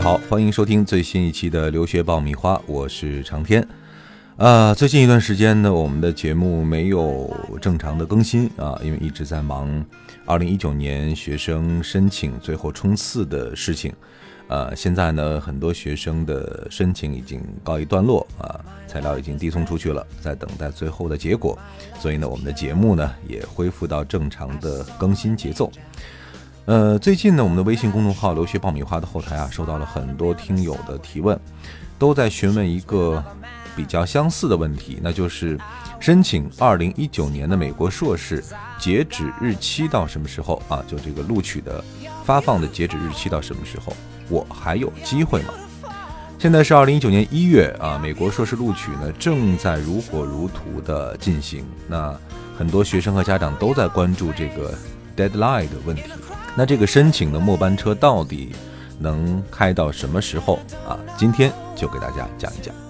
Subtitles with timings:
[0.00, 3.66] 好，欢迎收听最新一期的留学爆米花，我是长天。
[4.38, 7.30] 啊，最近一段时间呢，我们的节目没有
[7.60, 9.84] 正常的更新啊，因为一直在忙
[10.24, 13.92] 二零一九年学生申请最后冲刺的事情。
[14.48, 18.58] 呃，现在呢，很多学生的申请已经告一段落啊，
[18.88, 21.58] 材料已经递送出去了，在等待最后的结果。
[21.98, 25.70] 所以呢，我们的节目呢也恢复到正常的更新节奏。
[26.66, 31.38] 呃，最近呢，我们的微信公众号“留学爆米花”的后台啊，收到了很多听友的提问，
[31.98, 33.24] 都在询问一个
[33.74, 35.58] 比较相似的问题，那就是
[35.98, 38.44] 申请二零一九年的美国硕士
[38.78, 40.84] 截止日期到什么时候啊？
[40.86, 41.82] 就这个录取的
[42.24, 43.92] 发放的截止日期到什么时候？
[44.28, 45.54] 我还有机会吗？
[46.38, 51.66] 现在是二零一九年一月啊，美国硕士录取呢正在如火如荼的进行。
[51.88, 52.16] 那
[52.56, 54.72] 很多学生和家长都在关注这个
[55.16, 56.04] deadline 的问题。
[56.60, 58.54] 那这个申请的末班车到底
[58.98, 61.00] 能开到什么时候啊？
[61.16, 62.89] 今天就给大家讲一讲。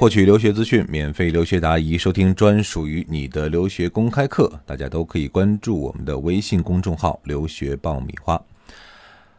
[0.00, 8.42] 获取留学资讯，免费留学答疑，收听专属于你的留学公开课，大家都可以关注我们的微信公众号“留学爆米花”。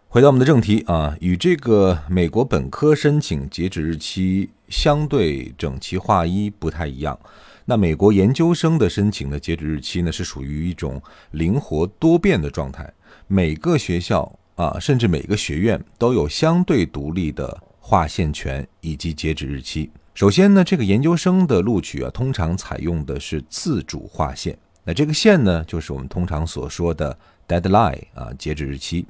[0.08, 7.20] 回到我们的正题啊，与这个美国本科申请截止日期相对整齐划一不太一样。
[7.66, 11.02] 那美国研究生的申请的截止日期呢，是属于一种
[11.32, 12.88] 灵活多变的状态，
[13.26, 19.90] 每个学校啊，甚至每个学院都有相对独立的划线权以及截止日期。
[20.22, 24.56] 首先呢，这个研究生的录取啊，通常采用的是自主划线。
[24.84, 29.04] 那这个线呢，就是我们通常所说的 deadline 啊，截止日期。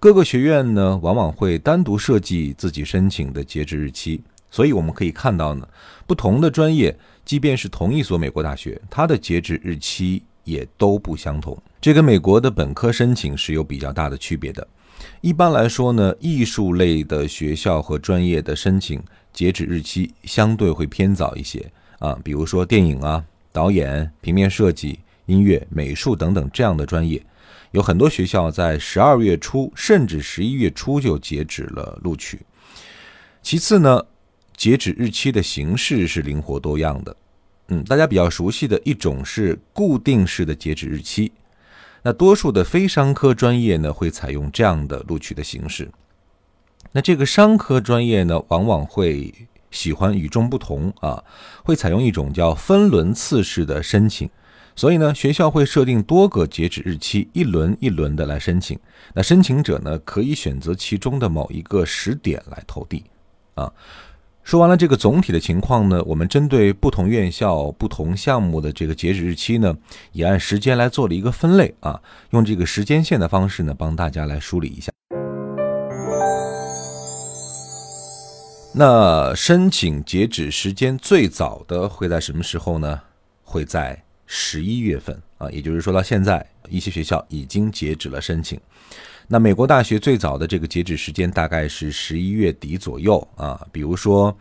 [0.00, 4.22] 各个学院呢，往往会单独设计自己申请的截止日期。
[4.50, 5.68] 所以我们可以看到呢，
[6.06, 11.54] 不同的专业，即便是同一所美国大学，它的截止日期也都不相同。
[11.82, 14.66] 这跟美国的本科申请是有比较大的区别的。
[15.20, 19.02] 一般来说呢，艺术类的学校和专业的申请。
[19.32, 27.22] 截止日期相对会偏早一些啊，比如说电影啊、导演、平面设计、音乐、美术等等这样的专业，
[27.72, 32.40] 有很多学校在十二月初甚至十一月初就截止了录取。
[33.42, 34.02] 其次呢，
[34.56, 37.14] 截止日期的形式是灵活多样的。
[37.68, 41.30] 嗯，大家比较熟悉的一种是固定式的截止日期，
[42.06, 45.90] 那多数的非商科专业呢会采用这样的录取的形式。
[46.92, 49.34] 那这个商科专业呢，往往会
[49.72, 51.24] 喜欢与众不同啊，
[51.64, 54.30] 会采用一种叫分轮次式的申请，
[54.76, 58.78] 所以呢，学校会设定多个截止日期，一轮一轮的来申请。
[59.12, 63.02] 那申请者呢，可以选择其中的某一个时点来投递。
[63.56, 63.72] 啊，
[64.46, 69.76] 说完了这个总体的情况呢，我们针对不同院校、不同项目的这个截止日期呢，
[70.12, 74.92] 也按时间来做了一个分类啊，用这个时间线的方式呢，帮大家来梳理一下。
[78.72, 83.00] 那申请截止时间最早的会在什么时候呢？
[83.42, 88.60] 会在十一月份啊，也就是说到现在，一些学校已经截止了申请。
[89.28, 93.60] 那美国大学最早的这个截止时间大概是十一月底左右啊。
[93.72, 94.36] 比如说，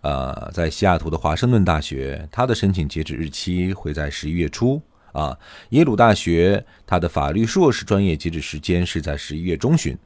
[0.00, 5.38] 呃，在西雅图的华盛顿大学，它的申请截止日期会在十一月初啊。
[5.70, 9.96] 耶鲁大学它的法律硕士专业截止时间是在十一月中旬。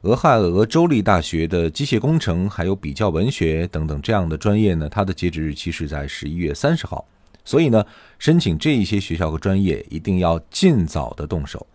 [0.00, 7.06] 俄亥俄州立大学的机械工程，还有比较文学等等这样的专业呢，它的截止日期是在十一月三十号。
[7.44, 7.84] 所以呢，
[8.18, 11.66] 申请这一些学校和专业一定要尽早的动手。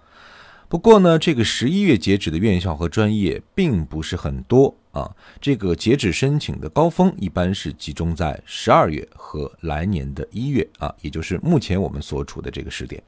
[0.70, 5.10] 不过呢，这个十一月截止的院校和专业并不是很多啊。
[5.42, 13.02] 这个截止申请的高峰一般是集中在十二月和来年的一月啊，也就是目前我们所处的这个时点。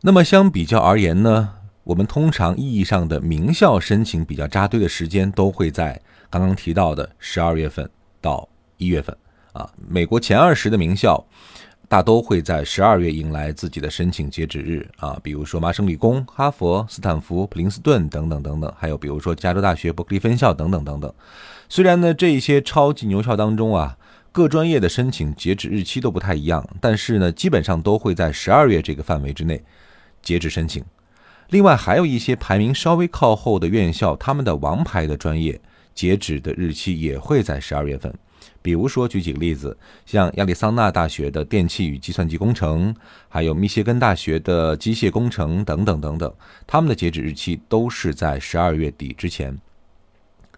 [0.00, 1.52] 那么相比较而言呢？
[1.84, 6.00] 我们通常意义上的名校申请比较扎堆的时间，都会在
[6.30, 7.90] 刚刚提到的十二月份
[8.22, 8.48] 到
[8.78, 9.14] 一月份
[9.52, 9.70] 啊。
[9.86, 11.22] 美国前二十的名校，
[11.92, 15.20] 大都会在十二月迎来自己的申请截止日啊。
[15.22, 21.12] 比如说麻省理工、哈佛、斯坦福、普林斯顿等等等等，还有比如说加州大学伯克利分校等等等等。
[21.68, 23.98] 虽然呢，这一些超级牛校当中啊，
[24.32, 29.62] 各专业的申请截止日期都不太一样，但是呢，基本上都会在十二月这个范围之内
[30.22, 30.82] 截止申请。
[31.50, 35.60] 另外还有一些排名稍微靠后的院校，他们的王牌的专业
[35.94, 38.10] 截止的日期也会在十二月份。
[38.60, 42.94] 比如说，举几个例子，像亚利桑那大学的电气与计算机工程，
[43.28, 46.32] 还有密歇根大学的机械工程等等等等，
[46.66, 49.58] 他们的截止日期都是在十二月底之前。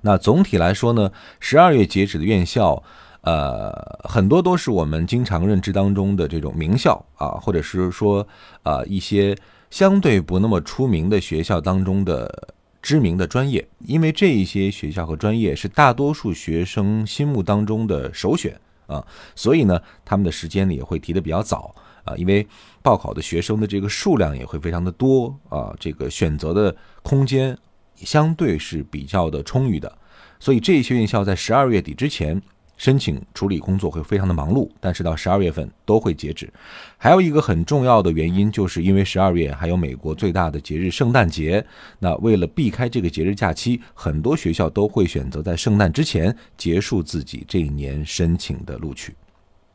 [0.03, 1.11] 那总体来说呢，
[1.41, 2.83] 十二月截止的院校，
[3.23, 3.73] 呃，
[4.05, 8.27] 很多都是我们经常认知当中的这种名校啊，或者是说
[8.63, 9.37] 啊一些
[9.71, 12.54] 相对不那么出名的学校当中的。
[12.85, 19.03] 知名的专业，因为这一些学校和专业是大多数学生心目当中的首选啊，
[19.35, 22.47] 所以呢，他们的时间呢也会提的比较早啊，因为
[22.83, 27.57] 报考的学生的这个数量也会非常的多啊，这个选择的空间
[27.95, 29.91] 相对是比较的充裕的，
[30.39, 32.43] 所以这些院校在十二月底之前。
[32.76, 36.53] 申请处理工作会非常的忙碌，但是到十二月份都会截止。
[36.99, 41.65] 还有一个很重要的原因，就是因为十二月还有美国最大的节日圣诞节。
[41.99, 49.15] 那为了避开这个节日假期，很多学校都会选择在圣诞之前结束自己这一年申请的录取。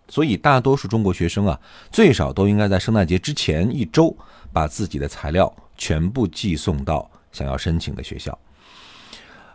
[0.09, 1.59] 所以，大多数中国学生啊，
[1.91, 4.15] 最少都应该在圣诞节之前一周
[4.51, 8.37] 把自己的材料全部寄送到想要申请的学校。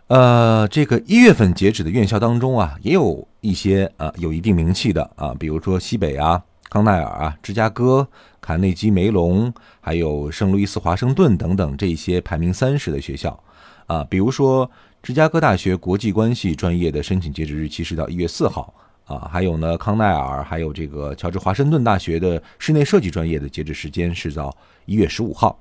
[0.06, 8.08] 呃，这个一月份截止的院校当中啊，也有一些啊有一定名气的啊，比如说西北啊、康奈尔啊、芝加哥、
[8.40, 9.52] 卡内基梅隆，
[9.82, 13.38] 还有圣路易斯华盛顿等等这些排名三十的学校
[13.86, 14.02] 啊。
[14.04, 14.70] 比如说
[15.02, 18.72] 芝加哥大学国际关系专业的申请截止日期是到一月四号
[19.04, 24.56] 啊，还有呢康奈尔，还有这个乔治华盛顿大学的室内设计专业的截止时间是到
[24.86, 25.60] 一月十五号。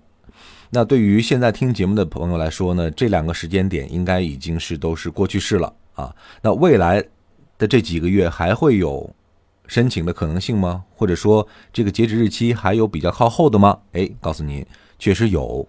[0.73, 6.15] 那对于现在听节目的朋友来说呢，这两个时间点应该已经是都是过去式了啊。
[6.41, 7.03] 那未来
[7.57, 9.13] 的这几个月还会有
[9.67, 10.85] 申请的可能性吗？
[10.95, 13.79] 或者说这个截止日期还有比较靠后的吗？
[13.91, 14.65] 哎，告诉您，
[14.97, 15.67] 确实有。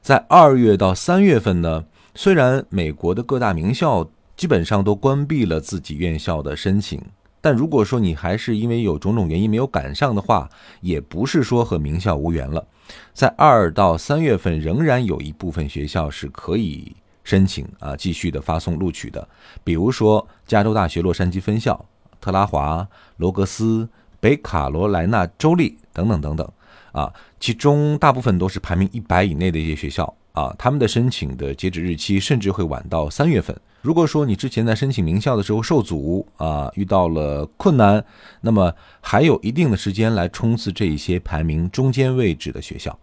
[0.00, 1.84] 在二月到三月份呢，
[2.14, 7.02] 虽然美国的各大名校基本上都关闭了自己院校的申请，
[7.40, 10.48] 但如果说你还是因为有种种原因没有赶上的话，
[10.80, 12.64] 也不是说和名校无缘了。
[13.12, 19.26] 在二到三月份，仍然有一部分学校是可以申请啊，继续的发送录取的。
[19.62, 21.84] 比如说，加州大学洛杉矶分校、
[22.20, 22.86] 特拉华、
[23.16, 23.88] 罗格斯、
[24.20, 26.52] 北卡罗来纳州立等等等等
[26.92, 33.56] 啊，其中大部分都是排名一百以内的一些学校啊，他们的申请的截止日期甚至会晚到三月份。
[33.80, 38.04] 如果说你之前在申请名校的时候受阻啊，遇到了困难，
[38.40, 42.98] 那么还有一定的时间来冲刺这一些排名中间位置的学校。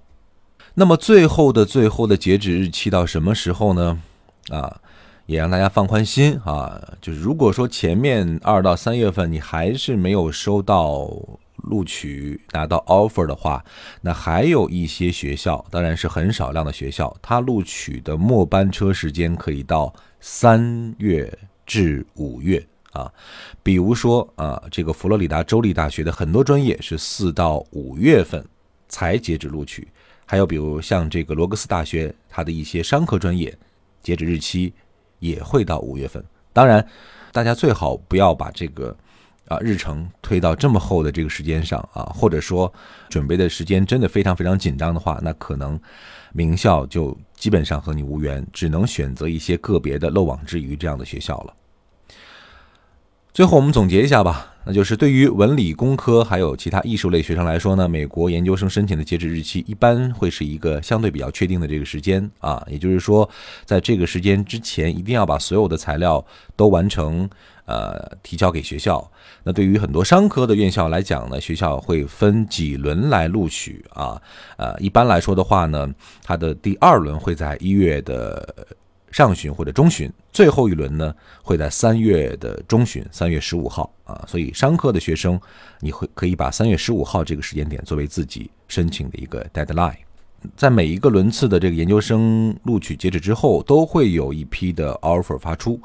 [0.74, 4.01] 那么最后的最后的截止日期到什么时候呢？
[4.50, 4.81] 啊，
[5.25, 11.10] 也让大家放宽心啊，就是如果说前面二到三月份你还是没有收到
[11.63, 13.63] 录取拿到 offer 的话，
[14.02, 19.94] 那还有一些学校，当然是很少量的学校，它录取的末班车时间可以到。
[20.24, 21.36] 三月
[21.66, 23.12] 至五月啊，
[23.63, 28.46] 比如说啊，这个佛罗里达州立大学的很多专业是四到五月份
[28.88, 29.88] 才截止录取，
[30.27, 33.51] 还有比如像这个罗格斯大学，它的一些商科专业
[34.03, 34.72] 截止日期
[35.18, 36.24] 也会到五月份。
[36.53, 36.88] 当然，
[37.32, 38.96] 大家最好不要把这个
[39.51, 42.72] 啊日程推到这么后的这个时间上啊，或者说
[43.10, 45.79] 准备的时间真的非常非常紧张的话，那可能。
[46.34, 51.53] 名校就基本上和你无缘，只能选择一些个别的漏网之鱼这样的学校了。
[53.34, 63.29] 最后我们总结一下吧，那就是对于文理工科还有其他艺术类学生来说呢，美国研究生申请的截止日期一般会是一个相对比较确定的这个时间啊，也就是说，
[63.65, 67.29] 在这个时间之前一定要把所有的材料都完成。
[67.72, 69.10] 呃，提交给学校。
[69.44, 74.22] 那对于很多商科的院校来讲呢，学校会分几轮来录取啊。
[74.58, 75.90] 呃，一般来说的话呢，
[76.22, 78.54] 它的第二轮会在一月的
[79.10, 84.22] 上旬或者中旬，最后一轮呢会在三月的中旬，三月十五号啊。
[84.28, 85.40] 所以商科的学生，
[85.80, 89.96] 你会可以把三月十五号这个时间点作为自己申请的一个 deadline。
[90.58, 95.80] 在每一个轮次的这个研究生录取截止之后，都会有一批的 offer 发出。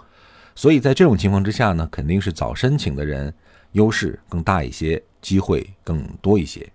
[0.56, 3.32] 所以在这种情况之下呢，肯定是早申请的人
[3.72, 6.66] 优势更大一些，机会更多一些。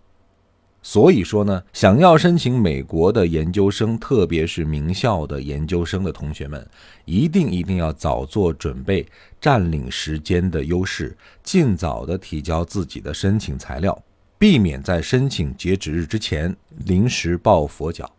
[0.84, 6.68] 所以说呢，想要申请美国的研究生，特别是名校的研究生的同学们，
[7.06, 9.06] 一定一定要早做准备，
[9.40, 14.00] 占领时间的优势，尽早的提交自己的申请材料，
[14.40, 18.12] 避免在申请截止日之前临时抱佛脚。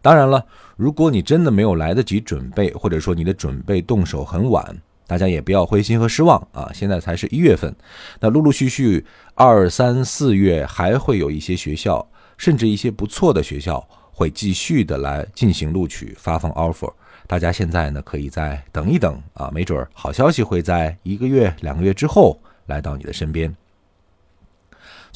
[0.00, 0.44] 当然了，
[0.76, 4.74] 如果你真的没有来得及准备，或者说你的准备动手很晚，
[5.06, 6.70] 大家也不要灰心和失望啊！
[6.74, 7.74] 现在才是一月份，
[8.20, 12.06] 那陆陆续续二三四月还会有一些学校。
[12.38, 13.82] 甚至一些不错的学校
[14.12, 16.92] 会继续的来进行录取、发放 offer。
[17.26, 23.56] 大家现在呢，可以再等一等啊，没准儿好消息会在一个月、两个月之后来到你的身边。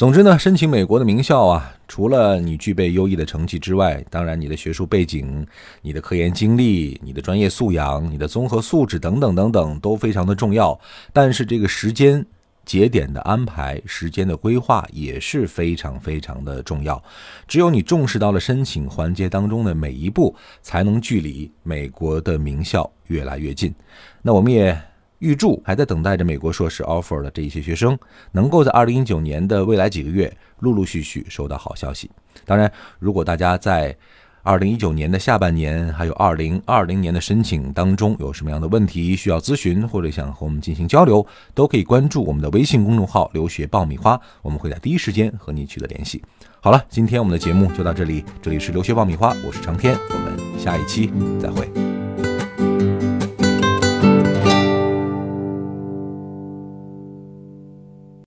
[0.00, 5.46] 总之呢，申请美国的名校啊，除了你具备优异的成绩之外，当然你的学术背景、
[5.82, 10.80] 你的科研经历、你的专业素养、你的综合素质等等等等都非常的重要。
[11.12, 12.24] 但是这个时间。
[12.66, 17.02] 节点的安排、时间的规划也是非常非常的重要。
[17.48, 23.74] 只有你重视到了申请环节当中的每一步，才能距离美国的名校越来越近。
[24.22, 24.78] 那我们也
[25.20, 27.96] 预祝还在等待着美国硕士 offer 的这一些学生，
[28.32, 32.10] 能够在二零一九年的未来几个月陆陆续续收到好消息。
[32.44, 33.96] 当然，如果大家在
[34.42, 41.24] 二零一九年的下半年，还有二零二零年的申请当中，有什么样的问题需要咨询，或者想和我们进行交流，
[41.54, 46.22] 都可以关注我们的微信公众号“留学爆米花”，我们会在第一时间和你取得联系。
[46.62, 51.89] 好了，今天我们的节目就到这里，这里是留学爆米花，我是长天，我们下一期再会。